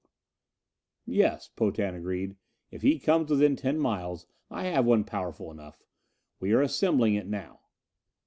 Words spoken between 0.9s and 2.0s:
"Yes," Potan